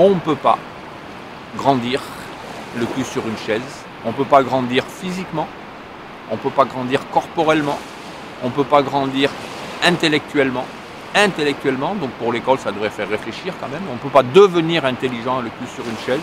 On 0.00 0.10
ne 0.10 0.20
peut 0.20 0.36
pas 0.36 0.56
grandir 1.56 2.00
le 2.78 2.86
cul 2.86 3.02
sur 3.02 3.26
une 3.26 3.36
chaise, 3.36 3.84
on 4.04 4.10
ne 4.10 4.12
peut 4.12 4.24
pas 4.24 4.44
grandir 4.44 4.84
physiquement, 4.86 5.48
on 6.30 6.34
ne 6.34 6.38
peut 6.38 6.50
pas 6.50 6.64
grandir 6.66 7.00
corporellement, 7.10 7.80
on 8.44 8.46
ne 8.46 8.52
peut 8.52 8.62
pas 8.62 8.80
grandir 8.82 9.28
intellectuellement. 9.84 10.64
Intellectuellement, 11.16 11.96
donc 11.96 12.10
pour 12.12 12.32
l'école 12.32 12.60
ça 12.60 12.70
devrait 12.70 12.90
faire 12.90 13.08
réfléchir 13.08 13.54
quand 13.60 13.68
même, 13.68 13.82
on 13.90 13.94
ne 13.94 13.98
peut 13.98 14.08
pas 14.08 14.22
devenir 14.22 14.84
intelligent 14.84 15.40
le 15.40 15.48
cul 15.48 15.66
sur 15.74 15.84
une 15.84 15.98
chaise. 16.06 16.20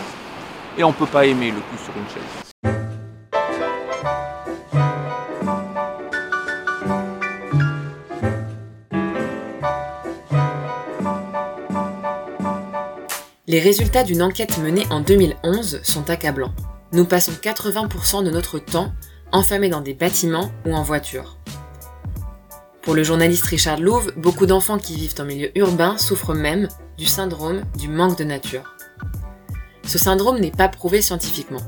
Et 0.78 0.84
on 0.84 0.88
ne 0.88 0.94
peut 0.94 1.04
pas 1.04 1.26
aimer 1.26 1.50
le 1.50 1.60
cul 1.60 1.84
sur 1.84 1.92
une 1.96 2.08
chaise. 2.08 2.45
Les 13.56 13.62
résultats 13.62 14.04
d'une 14.04 14.20
enquête 14.20 14.58
menée 14.58 14.86
en 14.90 15.00
2011 15.00 15.80
sont 15.82 16.10
accablants. 16.10 16.52
Nous 16.92 17.06
passons 17.06 17.32
80% 17.32 18.22
de 18.22 18.30
notre 18.30 18.58
temps 18.58 18.92
enfermés 19.32 19.70
dans 19.70 19.80
des 19.80 19.94
bâtiments 19.94 20.52
ou 20.66 20.74
en 20.74 20.82
voiture. 20.82 21.38
Pour 22.82 22.94
le 22.94 23.02
journaliste 23.02 23.46
Richard 23.46 23.80
Louve, 23.80 24.12
beaucoup 24.18 24.44
d'enfants 24.44 24.76
qui 24.76 24.94
vivent 24.94 25.14
en 25.20 25.24
milieu 25.24 25.56
urbain 25.56 25.96
souffrent 25.96 26.34
même 26.34 26.68
du 26.98 27.06
syndrome 27.06 27.62
du 27.78 27.88
manque 27.88 28.18
de 28.18 28.24
nature. 28.24 28.76
Ce 29.86 29.96
syndrome 29.96 30.38
n'est 30.38 30.50
pas 30.50 30.68
prouvé 30.68 31.00
scientifiquement, 31.00 31.62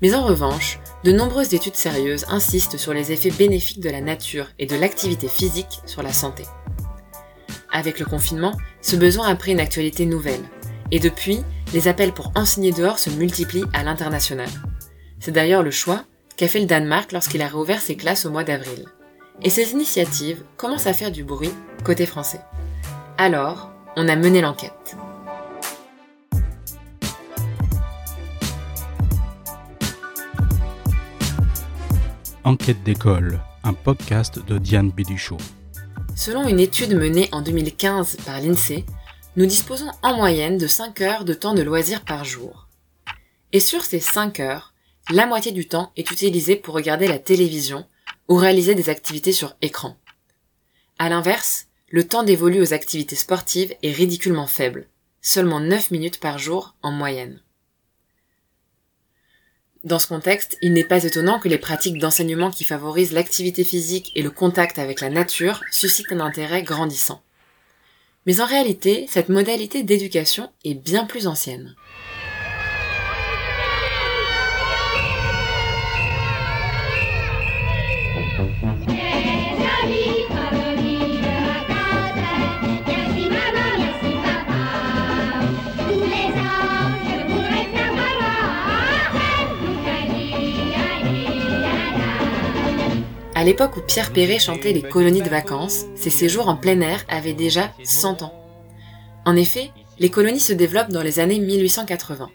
mais 0.00 0.14
en 0.14 0.24
revanche, 0.24 0.80
de 1.04 1.12
nombreuses 1.12 1.52
études 1.52 1.76
sérieuses 1.76 2.24
insistent 2.30 2.78
sur 2.78 2.94
les 2.94 3.12
effets 3.12 3.30
bénéfiques 3.30 3.82
de 3.82 3.90
la 3.90 4.00
nature 4.00 4.46
et 4.58 4.64
de 4.64 4.76
l'activité 4.76 5.28
physique 5.28 5.82
sur 5.84 6.02
la 6.02 6.14
santé. 6.14 6.44
Avec 7.70 8.00
le 8.00 8.06
confinement, 8.06 8.56
ce 8.80 8.96
besoin 8.96 9.28
a 9.28 9.36
pris 9.36 9.52
une 9.52 9.60
actualité 9.60 10.06
nouvelle, 10.06 10.40
et 10.94 11.00
depuis, 11.00 11.40
les 11.72 11.88
appels 11.88 12.12
pour 12.12 12.30
enseigner 12.36 12.70
dehors 12.70 13.00
se 13.00 13.10
multiplient 13.10 13.64
à 13.72 13.82
l'international. 13.82 14.48
C'est 15.18 15.32
d'ailleurs 15.32 15.64
le 15.64 15.72
choix 15.72 16.04
qu'a 16.36 16.46
fait 16.46 16.60
le 16.60 16.66
Danemark 16.66 17.10
lorsqu'il 17.10 17.42
a 17.42 17.48
réouvert 17.48 17.80
ses 17.80 17.96
classes 17.96 18.26
au 18.26 18.30
mois 18.30 18.44
d'avril. 18.44 18.84
Et 19.42 19.50
ces 19.50 19.72
initiatives 19.72 20.44
commencent 20.56 20.86
à 20.86 20.92
faire 20.92 21.10
du 21.10 21.24
bruit 21.24 21.50
côté 21.82 22.06
français. 22.06 22.38
Alors, 23.18 23.72
on 23.96 24.06
a 24.06 24.14
mené 24.14 24.40
l'enquête. 24.40 24.96
Enquête 32.44 32.84
d'école, 32.84 33.40
un 33.64 33.72
podcast 33.72 34.38
de 34.46 34.58
Diane 34.58 34.92
Biduchot. 34.92 35.38
Selon 36.14 36.46
une 36.46 36.60
étude 36.60 36.94
menée 36.94 37.28
en 37.32 37.42
2015 37.42 38.18
par 38.24 38.40
l'INSEE, 38.40 38.84
nous 39.36 39.46
disposons 39.46 39.90
en 40.02 40.14
moyenne 40.14 40.58
de 40.58 40.68
5 40.68 41.00
heures 41.00 41.24
de 41.24 41.34
temps 41.34 41.54
de 41.54 41.62
loisirs 41.62 42.04
par 42.04 42.24
jour. 42.24 42.68
Et 43.52 43.58
sur 43.58 43.84
ces 43.84 43.98
5 43.98 44.38
heures, 44.38 44.74
la 45.10 45.26
moitié 45.26 45.50
du 45.50 45.66
temps 45.66 45.92
est 45.96 46.10
utilisé 46.12 46.54
pour 46.54 46.74
regarder 46.74 47.08
la 47.08 47.18
télévision 47.18 47.84
ou 48.28 48.36
réaliser 48.36 48.76
des 48.76 48.90
activités 48.90 49.32
sur 49.32 49.56
écran. 49.60 49.96
À 51.00 51.08
l'inverse, 51.08 51.66
le 51.88 52.06
temps 52.06 52.22
dévolu 52.22 52.60
aux 52.60 52.72
activités 52.72 53.16
sportives 53.16 53.74
est 53.82 53.90
ridiculement 53.90 54.46
faible, 54.46 54.88
seulement 55.20 55.58
9 55.58 55.90
minutes 55.90 56.20
par 56.20 56.38
jour 56.38 56.76
en 56.82 56.92
moyenne. 56.92 57.40
Dans 59.82 59.98
ce 59.98 60.06
contexte, 60.06 60.56
il 60.62 60.72
n'est 60.72 60.84
pas 60.84 61.02
étonnant 61.02 61.40
que 61.40 61.48
les 61.48 61.58
pratiques 61.58 61.98
d'enseignement 61.98 62.52
qui 62.52 62.64
favorisent 62.64 63.12
l'activité 63.12 63.64
physique 63.64 64.12
et 64.14 64.22
le 64.22 64.30
contact 64.30 64.78
avec 64.78 65.00
la 65.00 65.10
nature 65.10 65.60
suscitent 65.72 66.12
un 66.12 66.20
intérêt 66.20 66.62
grandissant. 66.62 67.23
Mais 68.26 68.40
en 68.40 68.46
réalité, 68.46 69.06
cette 69.08 69.28
modalité 69.28 69.82
d'éducation 69.82 70.50
est 70.64 70.74
bien 70.74 71.04
plus 71.04 71.26
ancienne. 71.26 71.74
À 93.44 93.46
l'époque 93.46 93.76
où 93.76 93.82
Pierre 93.82 94.10
Perret 94.10 94.38
chantait 94.38 94.72
les 94.72 94.80
colonies 94.80 95.20
de 95.20 95.28
vacances, 95.28 95.84
ces 95.96 96.08
séjours 96.08 96.48
en 96.48 96.56
plein 96.56 96.80
air 96.80 97.04
avaient 97.10 97.34
déjà 97.34 97.74
100 97.84 98.22
ans. 98.22 98.32
En 99.26 99.36
effet, 99.36 99.70
les 99.98 100.08
colonies 100.08 100.40
se 100.40 100.54
développent 100.54 100.92
dans 100.92 101.02
les 101.02 101.20
années 101.20 101.40
1880. 101.40 102.30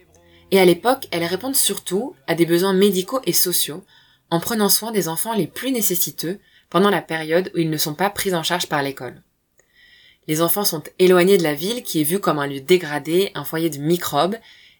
Et 0.51 0.59
à 0.59 0.65
l'époque, 0.65 1.07
elles 1.09 1.25
répondent 1.25 1.55
surtout 1.55 2.13
à 2.27 2.35
des 2.35 2.45
besoins 2.45 2.73
médicaux 2.73 3.21
et 3.25 3.33
sociaux, 3.33 3.83
en 4.29 4.39
prenant 4.39 4.69
soin 4.69 4.91
des 4.91 5.07
enfants 5.07 5.33
les 5.33 5.47
plus 5.47 5.71
nécessiteux 5.71 6.37
pendant 6.69 6.91
la 6.91 7.01
période 7.01 7.49
où 7.55 7.57
ils 7.57 7.71
ne 7.71 7.77
sont 7.77 7.95
pas 7.95 8.11
pris 8.11 8.35
en 8.35 8.43
charge 8.43 8.67
par 8.67 8.83
l'école. 8.83 9.23
Les 10.27 10.43
enfants 10.43 10.63
sont 10.63 10.83
éloignés 10.99 11.39
de 11.39 11.43
la 11.43 11.55
ville 11.55 11.81
qui 11.81 12.01
est 12.01 12.03
vue 12.03 12.19
comme 12.19 12.37
un 12.37 12.45
lieu 12.45 12.61
dégradé, 12.61 13.31
un 13.33 13.45
foyer 13.45 13.71
de 13.71 13.79
microbes, 13.79 14.37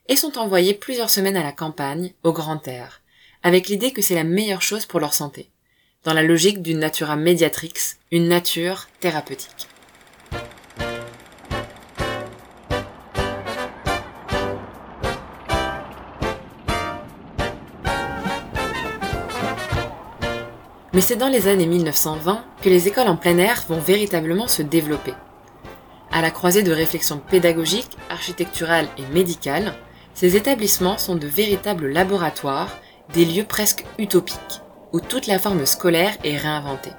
et 0.07 0.15
sont 0.15 0.37
envoyés 0.37 0.75
plusieurs 0.75 1.09
semaines 1.09 1.37
à 1.37 1.43
la 1.43 1.53
campagne, 1.53 2.13
au 2.21 2.33
grand 2.33 2.67
air, 2.67 3.01
avec 3.41 3.67
l'idée 3.67 3.93
que 3.93 4.03
c'est 4.03 4.13
la 4.13 4.23
meilleure 4.23 4.61
chose 4.61 4.85
pour 4.85 4.99
leur 4.99 5.15
santé 5.15 5.49
dans 6.05 6.13
la 6.13 6.23
logique 6.23 6.61
d'une 6.61 6.79
natura 6.79 7.17
mediatrix, 7.17 7.73
une 8.11 8.29
nature 8.29 8.87
thérapeutique. 9.01 9.67
Mais 20.93 21.01
c'est 21.01 21.17
dans 21.17 21.27
les 21.27 21.47
années 21.47 21.67
1920 21.67 22.45
que 22.61 22.69
les 22.69 22.87
écoles 22.87 23.07
en 23.07 23.17
plein 23.17 23.37
air 23.37 23.63
vont 23.67 23.79
véritablement 23.79 24.47
se 24.47 24.61
développer. 24.61 25.13
À 26.11 26.21
la 26.21 26.31
croisée 26.31 26.63
de 26.63 26.71
réflexions 26.71 27.19
pédagogiques, 27.19 27.97
architecturales 28.09 28.87
et 28.97 29.13
médicales, 29.13 29.73
ces 30.13 30.37
établissements 30.37 30.97
sont 30.97 31.15
de 31.15 31.27
véritables 31.27 31.87
laboratoires, 31.87 32.77
des 33.13 33.25
lieux 33.25 33.45
presque 33.45 33.85
utopiques 33.97 34.61
où 34.91 34.99
toute 34.99 35.27
la 35.27 35.39
forme 35.39 35.65
scolaire 35.65 36.17
est 36.23 36.37
réinventée. 36.37 36.93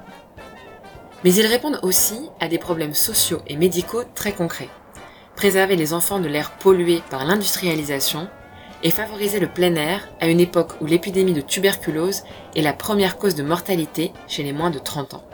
Mais 1.24 1.34
ils 1.34 1.46
répondent 1.46 1.80
aussi 1.82 2.30
à 2.40 2.48
des 2.48 2.58
problèmes 2.58 2.94
sociaux 2.94 3.42
et 3.46 3.56
médicaux 3.56 4.04
très 4.14 4.32
concrets. 4.32 4.70
Préserver 5.36 5.76
les 5.76 5.92
enfants 5.92 6.20
de 6.20 6.28
l'air 6.28 6.52
pollué 6.52 7.02
par 7.10 7.24
l'industrialisation 7.24 8.28
et 8.82 8.90
favoriser 8.90 9.40
le 9.40 9.48
plein 9.48 9.74
air 9.74 10.08
à 10.20 10.28
une 10.28 10.40
époque 10.40 10.72
où 10.80 10.86
l'épidémie 10.86 11.34
de 11.34 11.40
tuberculose 11.40 12.22
est 12.56 12.62
la 12.62 12.72
première 12.72 13.18
cause 13.18 13.34
de 13.34 13.42
mortalité 13.42 14.12
chez 14.26 14.42
les 14.42 14.52
moins 14.52 14.70
de 14.70 14.78
30 14.78 15.14
ans. 15.14 15.24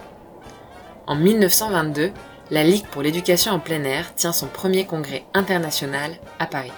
En 1.07 1.15
1922, 1.15 2.13
la 2.51 2.65
Ligue 2.65 2.87
pour 2.87 3.03
l'éducation 3.03 3.53
en 3.53 3.61
plein 3.61 3.85
air 3.85 4.15
tient 4.15 4.33
son 4.33 4.47
premier 4.47 4.87
congrès 4.87 5.25
international 5.35 6.13
à 6.39 6.47
Paris. 6.47 6.73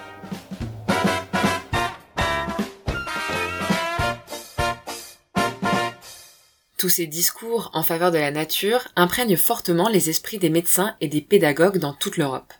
Tous 6.79 6.87
ces 6.87 7.07
discours 7.07 7.71
en 7.73 7.83
faveur 7.83 8.09
de 8.09 8.17
la 8.17 8.31
nature 8.31 8.87
imprègnent 8.95 9.35
fortement 9.35 9.89
les 9.89 10.09
esprits 10.09 10.37
des 10.37 10.49
médecins 10.49 10.95
et 11.01 11.09
des 11.09 11.19
pédagogues 11.19 11.77
dans 11.77 11.91
toute 11.91 12.15
l'Europe. 12.15 12.53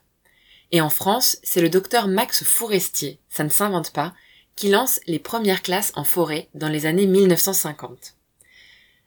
Et 0.73 0.81
en 0.81 0.89
France, 0.89 1.37
c'est 1.41 1.61
le 1.61 1.69
docteur 1.69 2.09
Max 2.09 2.43
Fourestier, 2.43 3.21
ça 3.29 3.45
ne 3.45 3.49
s'invente 3.49 3.93
pas, 3.93 4.11
qui 4.57 4.67
lance 4.67 4.99
les 5.07 5.19
premières 5.19 5.61
classes 5.61 5.93
en 5.95 6.03
forêt 6.03 6.49
dans 6.53 6.67
les 6.67 6.85
années 6.85 7.05
1950. 7.05 8.15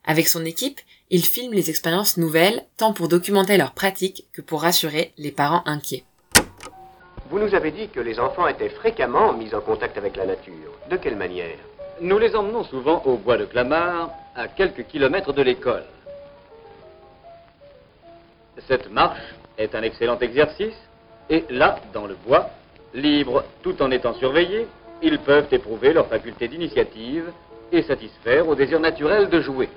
Avec 0.04 0.28
son 0.28 0.46
équipe, 0.46 0.80
il 1.10 1.26
filme 1.26 1.52
les 1.52 1.68
expériences 1.68 2.16
nouvelles, 2.16 2.64
tant 2.78 2.94
pour 2.94 3.08
documenter 3.08 3.58
leurs 3.58 3.74
pratiques 3.74 4.28
que 4.32 4.40
pour 4.40 4.62
rassurer 4.62 5.12
les 5.18 5.30
parents 5.30 5.62
inquiets. 5.66 6.04
Vous 7.28 7.38
nous 7.38 7.54
avez 7.54 7.70
dit 7.70 7.90
que 7.90 8.00
les 8.00 8.18
enfants 8.18 8.48
étaient 8.48 8.70
fréquemment 8.70 9.34
mis 9.34 9.54
en 9.54 9.60
contact 9.60 9.98
avec 9.98 10.16
la 10.16 10.25
nature. 10.25 10.72
De 10.90 10.96
quelle 10.96 11.16
manière? 11.16 11.58
Nous 12.00 12.19
les 12.19 12.34
emmenons 12.34 12.64
souvent 12.64 13.02
au 13.04 13.19
bois 13.19 13.37
de 13.37 13.44
Clamart, 13.44 14.10
à 14.34 14.49
quelques 14.49 14.87
kilomètres 14.87 15.32
de 15.32 15.43
l'école. 15.43 15.84
Cette 18.67 18.90
marche 18.90 19.34
est 19.58 19.75
un 19.75 19.82
excellent 19.82 20.19
exercice 20.19 20.76
et 21.31 21.44
là, 21.50 21.79
dans 21.93 22.06
le 22.06 22.14
bois, 22.26 22.50
libres 22.94 23.44
tout 23.62 23.81
en 23.82 23.90
étant 23.90 24.14
surveillés, 24.14 24.67
ils 25.02 25.19
peuvent 25.19 25.49
éprouver 25.50 25.93
leur 25.93 26.06
faculté 26.06 26.49
d'initiative 26.49 27.31
et 27.73 27.82
satisfaire 27.82 28.46
au 28.49 28.55
désir 28.55 28.79
naturel 28.81 29.29
de 29.29 29.40
jouer. 29.40 29.69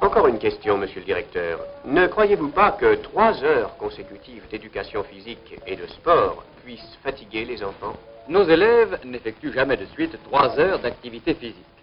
Encore 0.00 0.28
une 0.28 0.38
question, 0.38 0.78
monsieur 0.78 1.00
le 1.00 1.06
directeur. 1.06 1.58
Ne 1.84 2.06
croyez-vous 2.06 2.50
pas 2.50 2.72
que 2.72 2.94
trois 2.96 3.42
heures 3.42 3.76
consécutives 3.78 4.44
d'éducation 4.50 5.02
physique 5.02 5.56
et 5.66 5.74
de 5.74 5.86
sport 5.86 6.44
puissent 6.64 6.98
fatiguer 7.02 7.44
les 7.44 7.64
enfants? 7.64 7.96
Nos 8.28 8.44
élèves 8.44 9.00
n'effectuent 9.04 9.52
jamais 9.52 9.76
de 9.76 9.86
suite 9.86 10.16
trois 10.24 10.56
heures 10.60 10.78
d'activité 10.78 11.34
physique. 11.34 11.77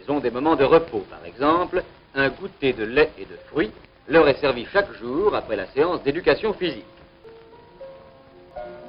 Ils 0.00 0.10
ont 0.10 0.20
des 0.20 0.30
moments 0.30 0.56
de 0.56 0.64
repos, 0.64 1.04
par 1.10 1.24
exemple, 1.24 1.82
un 2.14 2.28
goûter 2.28 2.72
de 2.72 2.84
lait 2.84 3.10
et 3.18 3.24
de 3.24 3.36
fruits 3.48 3.70
leur 4.08 4.28
est 4.28 4.40
servi 4.40 4.66
chaque 4.72 4.92
jour 4.94 5.34
après 5.34 5.56
la 5.56 5.66
séance 5.68 6.02
d'éducation 6.02 6.52
physique. 6.52 6.84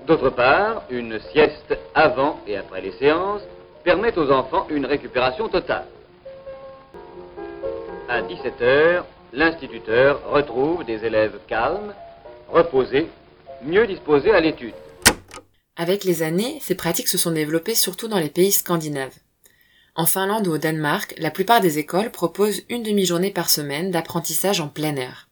D'autre 0.07 0.29
part, 0.31 0.83
une 0.89 1.19
sieste 1.31 1.77
avant 1.95 2.39
et 2.47 2.57
après 2.57 2.81
les 2.81 2.91
séances 2.93 3.41
permet 3.83 4.17
aux 4.17 4.31
enfants 4.31 4.67
une 4.69 4.85
récupération 4.85 5.47
totale. 5.47 5.85
À 8.09 8.21
17h, 8.21 9.03
l'instituteur 9.31 10.29
retrouve 10.29 10.83
des 10.83 11.05
élèves 11.05 11.39
calmes, 11.47 11.93
reposés, 12.49 13.07
mieux 13.63 13.87
disposés 13.87 14.31
à 14.31 14.41
l'étude. 14.41 14.73
Avec 15.77 16.03
les 16.03 16.21
années, 16.21 16.59
ces 16.61 16.75
pratiques 16.75 17.07
se 17.07 17.17
sont 17.17 17.31
développées 17.31 17.75
surtout 17.75 18.07
dans 18.07 18.19
les 18.19 18.29
pays 18.29 18.51
scandinaves. 18.51 19.17
En 19.95 20.07
Finlande 20.07 20.47
ou 20.47 20.53
au 20.53 20.57
Danemark, 20.57 21.13
la 21.19 21.29
plupart 21.29 21.61
des 21.61 21.77
écoles 21.77 22.09
proposent 22.09 22.63
une 22.67 22.81
demi-journée 22.81 23.29
par 23.29 23.51
semaine 23.51 23.91
d'apprentissage 23.91 24.59
en 24.59 24.67
plein 24.67 24.95
air. 24.95 25.29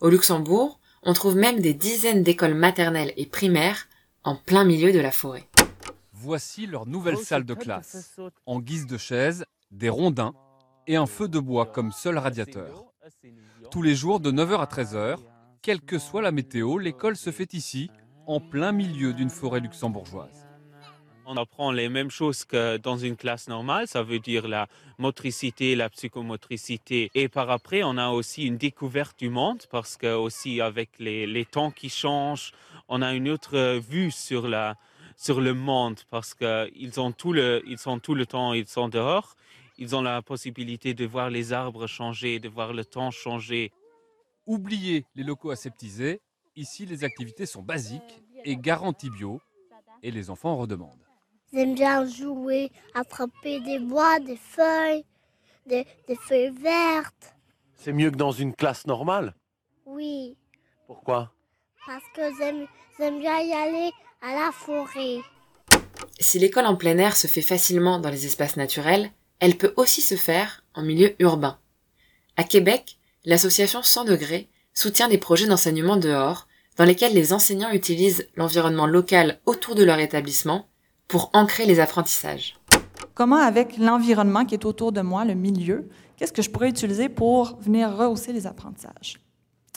Au 0.00 0.08
Luxembourg, 0.08 0.80
on 1.04 1.12
trouve 1.12 1.36
même 1.36 1.60
des 1.60 1.72
dizaines 1.72 2.24
d'écoles 2.24 2.54
maternelles 2.54 3.12
et 3.16 3.26
primaires 3.26 3.86
en 4.24 4.34
plein 4.34 4.64
milieu 4.64 4.92
de 4.92 4.98
la 4.98 5.12
forêt. 5.12 5.48
Voici 6.12 6.66
leur 6.66 6.86
nouvelle 6.86 7.18
salle 7.18 7.44
de 7.44 7.54
classe. 7.54 8.16
En 8.44 8.58
guise 8.58 8.86
de 8.86 8.98
chaise, 8.98 9.44
des 9.70 9.88
rondins 9.88 10.34
et 10.88 10.96
un 10.96 11.06
feu 11.06 11.28
de 11.28 11.38
bois 11.38 11.66
comme 11.66 11.92
seul 11.92 12.18
radiateur. 12.18 12.86
Tous 13.70 13.82
les 13.82 13.94
jours 13.94 14.18
de 14.18 14.32
9h 14.32 14.58
à 14.58 14.66
13h, 14.66 15.18
quelle 15.62 15.80
que 15.80 16.00
soit 16.00 16.22
la 16.22 16.32
météo, 16.32 16.78
l'école 16.78 17.16
se 17.16 17.30
fait 17.30 17.54
ici, 17.54 17.88
en 18.26 18.40
plein 18.40 18.72
milieu 18.72 19.12
d'une 19.12 19.30
forêt 19.30 19.60
luxembourgeoise. 19.60 20.45
On 21.28 21.36
apprend 21.36 21.72
les 21.72 21.88
mêmes 21.88 22.10
choses 22.10 22.44
que 22.44 22.76
dans 22.76 22.96
une 22.96 23.16
classe 23.16 23.48
normale, 23.48 23.88
ça 23.88 24.04
veut 24.04 24.20
dire 24.20 24.46
la 24.46 24.68
motricité, 24.96 25.74
la 25.74 25.90
psychomotricité. 25.90 27.10
Et 27.14 27.28
par 27.28 27.50
après, 27.50 27.82
on 27.82 27.98
a 27.98 28.10
aussi 28.10 28.44
une 28.44 28.56
découverte 28.56 29.18
du 29.18 29.28
monde 29.28 29.64
parce 29.68 29.96
que 29.96 30.14
aussi 30.14 30.60
avec 30.60 30.88
les, 31.00 31.26
les 31.26 31.44
temps 31.44 31.72
qui 31.72 31.88
changent, 31.88 32.52
on 32.86 33.02
a 33.02 33.12
une 33.12 33.28
autre 33.28 33.78
vue 33.78 34.12
sur, 34.12 34.46
la, 34.46 34.76
sur 35.16 35.40
le 35.40 35.52
monde 35.52 35.98
parce 36.10 36.32
qu'ils 36.32 37.00
ont 37.00 37.10
tout 37.10 37.32
le, 37.32 37.60
ils 37.66 37.78
sont 37.78 37.98
tout 37.98 38.14
le 38.14 38.24
temps, 38.24 38.52
ils 38.52 38.68
sont 38.68 38.88
dehors. 38.88 39.34
Ils 39.78 39.96
ont 39.96 40.02
la 40.02 40.22
possibilité 40.22 40.94
de 40.94 41.04
voir 41.04 41.28
les 41.28 41.52
arbres 41.52 41.88
changer, 41.88 42.38
de 42.38 42.48
voir 42.48 42.72
le 42.72 42.84
temps 42.84 43.10
changer. 43.10 43.72
Oubliez 44.46 45.04
les 45.16 45.24
locaux 45.24 45.50
aseptisés. 45.50 46.20
Ici, 46.54 46.86
les 46.86 47.02
activités 47.02 47.46
sont 47.46 47.62
basiques 47.62 48.22
et 48.44 48.56
garanties 48.56 49.10
bio. 49.10 49.40
Et 50.04 50.12
les 50.12 50.30
enfants 50.30 50.56
redemandent. 50.56 51.05
J'aime 51.56 51.74
bien 51.74 52.06
jouer, 52.06 52.70
attraper 52.92 53.60
des 53.60 53.78
bois, 53.78 54.20
des 54.20 54.36
feuilles, 54.36 55.06
des, 55.64 55.86
des 56.06 56.16
feuilles 56.16 56.50
vertes. 56.50 57.34
C'est 57.76 57.94
mieux 57.94 58.10
que 58.10 58.16
dans 58.16 58.30
une 58.30 58.54
classe 58.54 58.86
normale? 58.86 59.34
Oui, 59.86 60.36
Pourquoi? 60.86 61.32
Parce 61.86 62.04
que 62.14 62.20
j'aime 62.36 62.66
j'aime 62.98 63.20
bien 63.20 63.40
y 63.40 63.54
aller 63.54 63.90
à 64.20 64.34
la 64.34 64.52
forêt. 64.52 65.22
Si 66.20 66.38
l'école 66.38 66.66
en 66.66 66.76
plein 66.76 66.98
air 66.98 67.16
se 67.16 67.26
fait 67.26 67.40
facilement 67.40 68.00
dans 68.00 68.10
les 68.10 68.26
espaces 68.26 68.58
naturels, 68.58 69.10
elle 69.40 69.56
peut 69.56 69.72
aussi 69.76 70.02
se 70.02 70.16
faire 70.16 70.62
en 70.74 70.82
milieu 70.82 71.14
urbain. 71.20 71.58
À 72.36 72.44
Québec, 72.44 72.98
l'association 73.24 73.82
100 73.82 74.04
degrés 74.04 74.50
soutient 74.74 75.08
des 75.08 75.16
projets 75.16 75.46
d'enseignement 75.46 75.96
dehors 75.96 76.48
dans 76.76 76.84
lesquels 76.84 77.14
les 77.14 77.32
enseignants 77.32 77.72
utilisent 77.72 78.28
l'environnement 78.36 78.86
local 78.86 79.40
autour 79.46 79.74
de 79.74 79.84
leur 79.84 80.00
établissement 80.00 80.68
pour 81.08 81.30
ancrer 81.32 81.66
les 81.66 81.80
apprentissages. 81.80 82.56
Comment 83.14 83.36
avec 83.36 83.78
l'environnement 83.78 84.44
qui 84.44 84.54
est 84.54 84.64
autour 84.64 84.92
de 84.92 85.00
moi, 85.00 85.24
le 85.24 85.34
milieu, 85.34 85.88
qu'est-ce 86.16 86.32
que 86.32 86.42
je 86.42 86.50
pourrais 86.50 86.68
utiliser 86.68 87.08
pour 87.08 87.56
venir 87.60 87.96
rehausser 87.96 88.32
les 88.32 88.46
apprentissages? 88.46 89.18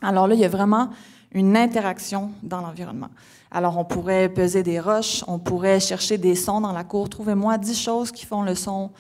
Alors 0.02 0.28
là, 0.28 0.36
il 0.36 0.42
y 0.42 0.46
a 0.46 0.50
vraiment 0.50 0.90
une 1.32 1.56
interaction 1.56 2.32
dans 2.42 2.62
l'environnement. 2.62 3.10
Alors, 3.52 3.78
on 3.78 3.86
pourrait 3.86 4.30
peser 4.30 4.64
des 4.64 4.80
roches, 4.80 5.24
on 5.28 5.40
pourrait 5.40 5.80
chercher 5.80 6.18
des 6.18 6.36
sons 6.36 6.62
dans 6.62 6.72
la 6.72 6.84
cour. 6.84 7.10
Trouvez-moi 7.10 7.58
dix 7.58 7.80
choses 7.80 8.12
qui 8.12 8.26
font 8.26 8.44
le 8.44 8.56
son 8.56 8.92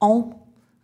on, 0.00 0.30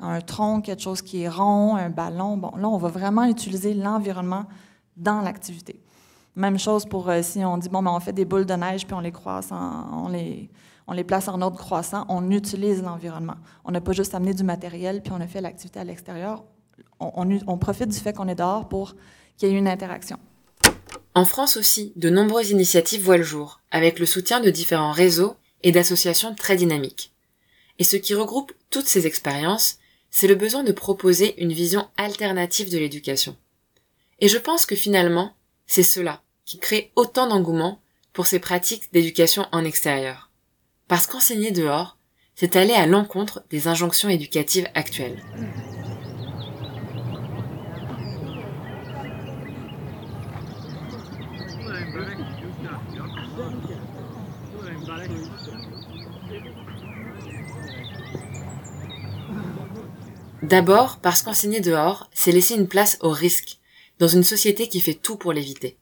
un 0.01 0.21
tronc, 0.21 0.63
quelque 0.63 0.83
chose 0.83 1.03
qui 1.03 1.23
est 1.23 1.29
rond, 1.29 1.77
un 1.77 1.91
ballon. 1.91 2.37
Bon, 2.37 2.53
là, 2.57 2.69
on 2.69 2.79
va 2.79 2.89
vraiment 2.89 3.25
utiliser 3.25 3.75
l'environnement 3.75 4.47
dans 4.97 5.21
l'activité. 5.21 5.81
Même 6.35 6.59
chose 6.59 6.87
pour 6.87 7.09
euh, 7.11 7.21
si 7.23 7.45
on 7.45 7.59
dit, 7.59 7.69
bon, 7.69 7.83
ben, 7.83 7.93
on 7.93 8.01
fait 8.01 8.13
des 8.13 8.25
boules 8.25 8.47
de 8.47 8.55
neige 8.55 8.87
puis 8.87 8.95
on 8.95 9.01
les 9.01 9.13
croise, 9.13 9.51
on 9.53 10.09
les, 10.09 10.51
on 10.87 10.93
les 10.93 11.05
place 11.05 11.29
en 11.29 11.41
ordre 11.41 11.59
croissant, 11.59 12.05
on 12.09 12.31
utilise 12.31 12.83
l'environnement. 12.83 13.37
On 13.65 13.71
n'a 13.71 13.81
pas 13.81 13.93
juste 13.93 14.15
amené 14.15 14.35
du 14.35 14.45
matériel 14.45 15.03
puis 15.03 15.13
on 15.13 15.21
a 15.21 15.27
fait 15.27 15.41
l'activité 15.41 15.81
à 15.81 15.85
l'extérieur. 15.85 16.45
On, 17.01 17.39
on 17.47 17.59
profite 17.59 17.89
du 17.89 17.99
fait 17.99 18.15
qu'on 18.15 18.29
est 18.29 18.35
dehors 18.35 18.69
pour 18.69 18.95
qu'il 19.37 19.49
y 19.49 19.53
ait 19.53 19.59
une 19.59 19.69
interaction. 19.69 20.19
En 21.15 21.25
France 21.25 21.57
aussi, 21.57 21.93
de 21.97 22.09
nombreuses 22.09 22.51
initiatives 22.51 23.03
voient 23.03 23.19
le 23.19 23.23
jour, 23.23 23.61
avec 23.71 23.99
le 23.99 24.07
soutien 24.07 24.41
de 24.41 24.51
différents 24.51 24.93
réseaux 24.93 25.37
et 25.63 25.73
d'associations 25.73 26.35
très 26.35 26.57
dynamiques. 26.57 27.13
Et 27.79 27.85
ce 27.85 27.97
qui 27.97 28.15
regroupe 28.15 28.53
toutes 28.71 28.87
ces 28.87 29.07
expériences, 29.07 29.79
c'est 30.11 30.29
le 30.29 30.35
besoin 30.35 30.63
de 30.63 30.73
proposer 30.73 31.41
une 31.43 31.53
vision 31.53 31.89
alternative 31.97 32.71
de 32.71 32.79
l'éducation. 32.79 33.37
Et 34.21 34.29
je 34.29 34.39
pense 34.39 34.67
que 34.67 34.77
finalement, 34.77 35.35
c'est 35.67 35.83
cela 35.83 36.23
qui 36.45 36.59
crée 36.59 36.93
autant 36.97 37.27
d'engouement 37.27 37.81
pour 38.13 38.27
ces 38.27 38.39
pratiques 38.39 38.93
d'éducation 38.93 39.47
en 39.53 39.65
extérieur. 39.65 40.31
Parce 40.93 41.07
qu'enseigner 41.07 41.53
dehors, 41.53 41.97
c'est 42.35 42.55
aller 42.55 42.75
à 42.75 42.85
l'encontre 42.85 43.43
des 43.49 43.67
injonctions 43.67 44.11
éducatives 44.11 44.69
actuelles. 44.75 45.25
D'abord 60.43 60.99
parce 60.99 61.23
qu'enseigner 61.23 61.61
dehors, 61.61 62.11
c'est 62.13 62.33
laisser 62.33 62.55
une 62.55 62.69
place 62.69 62.99
au 63.01 63.09
risque, 63.09 63.61
dans 63.99 64.09
une 64.09 64.25
société 64.25 64.69
qui 64.69 64.83
fait 64.83 64.93
tout 64.93 65.17
pour 65.17 65.33
l'éviter. 65.33 65.79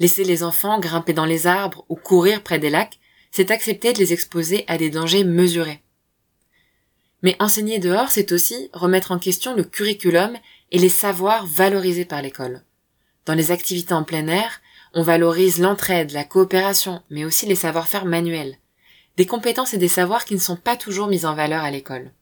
Laisser 0.00 0.24
les 0.24 0.42
enfants 0.42 0.80
grimper 0.80 1.12
dans 1.12 1.24
les 1.24 1.46
arbres 1.46 1.84
ou 1.88 1.94
courir 1.94 2.42
près 2.42 2.58
des 2.58 2.70
lacs, 2.70 2.98
c'est 3.34 3.50
accepter 3.50 3.92
de 3.92 3.98
les 3.98 4.12
exposer 4.12 4.64
à 4.68 4.78
des 4.78 4.90
dangers 4.90 5.24
mesurés. 5.24 5.82
Mais 7.22 7.34
enseigner 7.40 7.80
dehors, 7.80 8.08
c'est 8.12 8.30
aussi 8.30 8.70
remettre 8.72 9.10
en 9.10 9.18
question 9.18 9.56
le 9.56 9.64
curriculum 9.64 10.36
et 10.70 10.78
les 10.78 10.88
savoirs 10.88 11.44
valorisés 11.44 12.04
par 12.04 12.22
l'école. 12.22 12.62
Dans 13.26 13.34
les 13.34 13.50
activités 13.50 13.92
en 13.92 14.04
plein 14.04 14.28
air, 14.28 14.60
on 14.92 15.02
valorise 15.02 15.58
l'entraide, 15.58 16.12
la 16.12 16.22
coopération, 16.22 17.02
mais 17.10 17.24
aussi 17.24 17.46
les 17.46 17.56
savoir-faire 17.56 18.04
manuels, 18.04 18.56
des 19.16 19.26
compétences 19.26 19.74
et 19.74 19.78
des 19.78 19.88
savoirs 19.88 20.24
qui 20.24 20.34
ne 20.34 20.38
sont 20.38 20.56
pas 20.56 20.76
toujours 20.76 21.08
mis 21.08 21.26
en 21.26 21.34
valeur 21.34 21.64
à 21.64 21.72
l'école. 21.72 22.12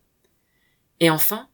Et 0.98 1.10
enfin, 1.10 1.46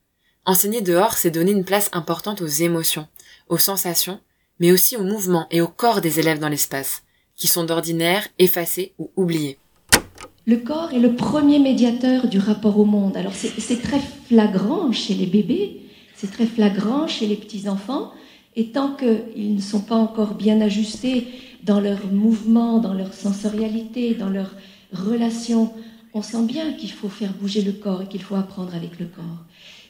enseigner 0.45 0.83
dehors, 0.83 1.15
c'est 1.15 1.33
donner 1.33 1.51
une 1.51 1.65
place 1.65 1.91
importante 1.93 2.43
aux 2.43 2.47
émotions, 2.47 3.09
aux 3.49 3.59
sensations, 3.59 4.21
mais 4.61 4.71
aussi 4.71 4.97
au 4.97 5.03
mouvement 5.03 5.49
et 5.51 5.61
au 5.61 5.67
corps 5.67 6.01
des 6.01 6.21
élèves 6.21 6.39
dans 6.39 6.49
l'espace, 6.49 7.03
qui 7.39 7.47
sont 7.47 7.65
d'ordinaire 7.65 8.29
effacés 8.39 8.93
ou 8.99 9.11
oubliés. 9.17 9.57
Le 10.45 10.57
corps 10.57 10.93
est 10.93 10.99
le 10.99 11.15
premier 11.15 11.59
médiateur 11.59 12.27
du 12.27 12.39
rapport 12.39 12.79
au 12.79 12.85
monde. 12.85 13.17
Alors 13.17 13.35
c'est 13.35 13.61
c'est 13.61 13.81
très 13.81 14.01
flagrant 14.27 14.93
chez 14.93 15.15
les 15.15 15.27
bébés, 15.27 15.81
c'est 16.15 16.31
très 16.31 16.47
flagrant 16.47 17.07
chez 17.07 17.27
les 17.27 17.37
petits-enfants, 17.37 18.13
et 18.57 18.67
tant 18.69 18.95
qu'ils 18.95 19.55
ne 19.55 19.61
sont 19.61 19.83
pas 19.83 19.95
encore 19.95 20.35
bien 20.35 20.61
ajustés 20.61 21.29
dans 21.63 21.81
leur 21.81 22.07
mouvement, 22.11 22.79
dans 22.79 22.95
leur 22.95 23.15
sensorialité, 23.15 24.15
dans 24.15 24.31
leur 24.31 24.51
relation, 24.93 25.73
on 26.15 26.23
sent 26.23 26.45
bien 26.45 26.73
qu'il 26.73 26.91
faut 26.91 27.09
faire 27.09 27.33
bouger 27.35 27.63
le 27.63 27.73
corps 27.73 28.03
et 28.03 28.07
qu'il 28.07 28.23
faut 28.23 28.35
apprendre 28.35 28.75
avec 28.75 28.99
le 28.99 29.07
corps. 29.07 29.45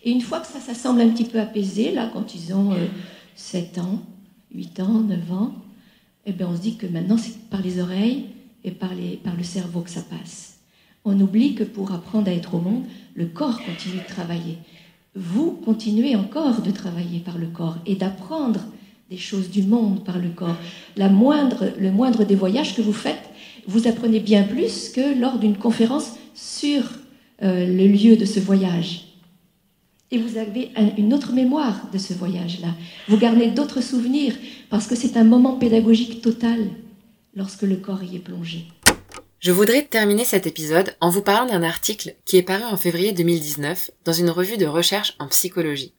Et 0.04 0.10
une 0.10 0.20
fois 0.20 0.40
que 0.40 0.46
ça, 0.46 0.60
ça 0.60 0.74
semble 0.74 1.00
un 1.00 1.08
petit 1.08 1.24
peu 1.24 1.40
apaisé, 1.40 1.92
là, 1.92 2.10
quand 2.12 2.34
ils 2.34 2.52
ont 2.52 2.72
euh, 2.72 2.86
7 3.36 3.78
ans, 3.78 4.02
8 4.54 4.80
ans, 4.80 5.00
9 5.00 5.32
ans, 5.32 5.54
eh 6.28 6.32
bien, 6.32 6.48
on 6.50 6.56
se 6.56 6.60
dit 6.60 6.76
que 6.76 6.86
maintenant, 6.86 7.16
c'est 7.16 7.48
par 7.48 7.62
les 7.62 7.80
oreilles 7.80 8.26
et 8.62 8.70
par, 8.70 8.90
le 8.94 9.42
cerveau 9.42 9.80
que 9.80 9.88
ça 9.88 10.02
passe. 10.02 10.58
On 11.04 11.18
oublie 11.20 11.54
que 11.54 11.64
pour 11.64 11.92
apprendre 11.92 12.28
à 12.28 12.34
être 12.34 12.54
au 12.54 12.60
monde, 12.60 12.84
le 13.14 13.26
corps 13.26 13.62
continue 13.64 14.02
de 14.02 14.06
travailler. 14.06 14.58
Vous 15.14 15.52
continuez 15.52 16.16
encore 16.16 16.60
de 16.60 16.70
travailler 16.70 17.20
par 17.20 17.38
le 17.38 17.46
corps 17.46 17.78
et 17.86 17.94
d'apprendre 17.94 18.60
des 19.08 19.16
choses 19.16 19.48
du 19.48 19.62
monde 19.62 20.04
par 20.04 20.18
le 20.18 20.28
corps. 20.28 20.56
La 20.96 21.08
moindre, 21.08 21.72
le 21.78 21.90
moindre 21.90 22.24
des 22.24 22.34
voyages 22.34 22.76
que 22.76 22.82
vous 22.82 22.92
faites, 22.92 23.30
vous 23.66 23.88
apprenez 23.88 24.20
bien 24.20 24.42
plus 24.42 24.90
que 24.90 25.18
lors 25.18 25.38
d'une 25.38 25.56
conférence 25.56 26.16
sur 26.34 26.82
euh, 27.42 27.66
le 27.66 27.86
lieu 27.86 28.16
de 28.16 28.26
ce 28.26 28.38
voyage. 28.38 29.07
Et 30.10 30.18
vous 30.18 30.38
avez 30.38 30.70
un- 30.76 30.94
une 30.96 31.12
autre 31.12 31.32
mémoire 31.32 31.90
de 31.92 31.98
ce 31.98 32.14
voyage-là. 32.14 32.74
Vous 33.08 33.18
gardez 33.18 33.48
d'autres 33.48 33.82
souvenirs 33.82 34.34
parce 34.70 34.86
que 34.86 34.94
c'est 34.96 35.16
un 35.16 35.24
moment 35.24 35.56
pédagogique 35.58 36.22
total 36.22 36.70
lorsque 37.34 37.62
le 37.62 37.76
corps 37.76 38.02
y 38.02 38.16
est 38.16 38.20
plongé. 38.20 38.64
Je 39.40 39.52
voudrais 39.52 39.84
terminer 39.84 40.24
cet 40.24 40.46
épisode 40.46 40.96
en 41.00 41.10
vous 41.10 41.22
parlant 41.22 41.46
d'un 41.46 41.62
article 41.62 42.16
qui 42.24 42.38
est 42.38 42.42
paru 42.42 42.64
en 42.64 42.76
février 42.76 43.12
2019 43.12 43.90
dans 44.04 44.12
une 44.12 44.30
revue 44.30 44.56
de 44.56 44.66
recherche 44.66 45.14
en 45.18 45.28
psychologie. 45.28 45.92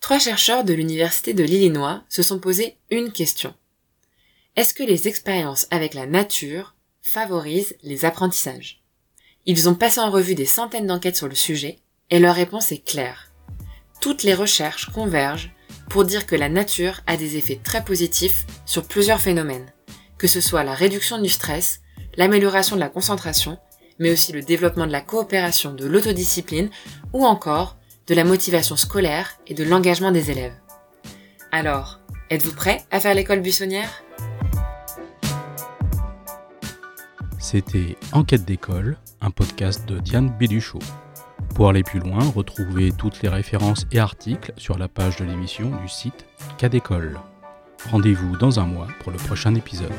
Trois 0.00 0.18
chercheurs 0.18 0.64
de 0.64 0.74
l'Université 0.74 1.32
de 1.32 1.44
l'Illinois 1.44 2.02
se 2.10 2.22
sont 2.22 2.38
posé 2.38 2.76
une 2.90 3.10
question. 3.10 3.54
Est-ce 4.56 4.74
que 4.74 4.82
les 4.82 5.08
expériences 5.08 5.66
avec 5.70 5.94
la 5.94 6.06
nature 6.06 6.74
favorisent 7.02 7.74
les 7.82 8.04
apprentissages? 8.04 8.82
Ils 9.46 9.68
ont 9.68 9.74
passé 9.74 10.00
en 10.00 10.10
revue 10.10 10.34
des 10.34 10.44
centaines 10.44 10.86
d'enquêtes 10.86 11.16
sur 11.16 11.28
le 11.28 11.34
sujet 11.34 11.78
et 12.10 12.18
leur 12.18 12.34
réponse 12.34 12.72
est 12.72 12.84
claire. 12.84 13.30
Toutes 14.00 14.22
les 14.22 14.34
recherches 14.34 14.90
convergent 14.90 15.52
pour 15.88 16.04
dire 16.04 16.26
que 16.26 16.36
la 16.36 16.48
nature 16.48 17.00
a 17.06 17.16
des 17.16 17.36
effets 17.36 17.60
très 17.62 17.84
positifs 17.84 18.46
sur 18.66 18.86
plusieurs 18.86 19.20
phénomènes, 19.20 19.72
que 20.18 20.26
ce 20.26 20.40
soit 20.40 20.64
la 20.64 20.74
réduction 20.74 21.20
du 21.20 21.28
stress, 21.28 21.80
l'amélioration 22.16 22.76
de 22.76 22.80
la 22.80 22.88
concentration, 22.88 23.58
mais 23.98 24.10
aussi 24.10 24.32
le 24.32 24.42
développement 24.42 24.86
de 24.86 24.92
la 24.92 25.00
coopération, 25.00 25.72
de 25.72 25.86
l'autodiscipline 25.86 26.70
ou 27.12 27.24
encore 27.24 27.76
de 28.06 28.14
la 28.14 28.24
motivation 28.24 28.76
scolaire 28.76 29.38
et 29.46 29.54
de 29.54 29.64
l'engagement 29.64 30.12
des 30.12 30.30
élèves. 30.30 30.56
Alors, 31.52 32.00
êtes-vous 32.30 32.54
prêt 32.54 32.84
à 32.90 33.00
faire 33.00 33.14
l'école 33.14 33.40
buissonnière? 33.40 34.02
C'était 37.38 37.96
Enquête 38.12 38.44
d'école, 38.44 38.96
un 39.20 39.30
podcast 39.30 39.86
de 39.86 39.98
Diane 39.98 40.30
Béduchot. 40.38 40.80
Pour 41.54 41.68
aller 41.68 41.84
plus 41.84 42.00
loin, 42.00 42.18
retrouvez 42.34 42.90
toutes 42.90 43.22
les 43.22 43.28
références 43.28 43.86
et 43.92 44.00
articles 44.00 44.52
sur 44.56 44.76
la 44.76 44.88
page 44.88 45.18
de 45.18 45.24
l'émission 45.24 45.70
du 45.80 45.88
site 45.88 46.26
Cas 46.58 46.68
d'école. 46.68 47.20
Rendez-vous 47.90 48.36
dans 48.36 48.58
un 48.58 48.66
mois 48.66 48.88
pour 49.00 49.12
le 49.12 49.18
prochain 49.18 49.54
épisode. 49.54 49.92